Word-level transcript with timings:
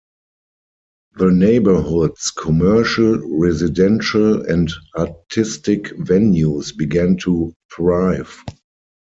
The 1.13 1.29
neighborhood's 1.29 2.31
commercial, 2.31 3.19
residential, 3.39 4.43
and 4.47 4.67
artistic 4.97 5.83
venues 5.95 6.75
began 6.75 7.17
to 7.17 7.53
thrive. 7.71 8.43